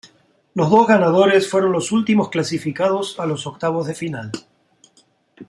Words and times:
Los 0.55 0.71
dos 0.71 0.87
ganadores 0.87 1.47
fueron 1.47 1.73
los 1.73 1.91
últimos 1.91 2.29
clasificados 2.29 3.19
a 3.19 3.27
los 3.27 3.45
octavos 3.45 3.85
de 3.85 3.93
final. 3.93 4.31